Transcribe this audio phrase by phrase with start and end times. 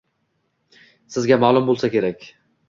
[1.17, 2.27] Sizga ma’lum bo‘lsa kerak